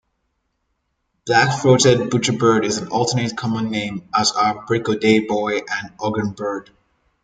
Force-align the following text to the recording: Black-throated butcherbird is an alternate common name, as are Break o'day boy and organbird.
Black-throated 1.27 2.09
butcherbird 2.09 2.65
is 2.65 2.79
an 2.79 2.87
alternate 2.87 3.37
common 3.37 3.69
name, 3.69 4.09
as 4.15 4.31
are 4.31 4.65
Break 4.65 4.89
o'day 4.89 5.19
boy 5.19 5.57
and 5.57 5.95
organbird. 5.99 6.69